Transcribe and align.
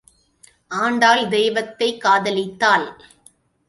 ஆண்டாள் 0.67 1.27
தெய்வத்தைக் 1.27 2.03
காதலித்தாள். 2.03 2.93